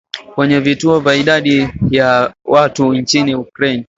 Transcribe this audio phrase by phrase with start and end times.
[0.35, 3.85] kwenye vituo vya idadi ya watu nchini Ukraine